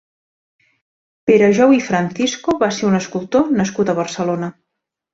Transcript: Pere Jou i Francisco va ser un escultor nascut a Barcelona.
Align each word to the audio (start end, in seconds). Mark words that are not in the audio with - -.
Pere 1.31 1.51
Jou 1.59 1.75
i 1.77 1.83
Francisco 1.89 2.57
va 2.65 2.73
ser 2.81 2.91
un 2.91 3.01
escultor 3.03 3.55
nascut 3.63 3.93
a 3.93 3.99
Barcelona. 4.05 4.55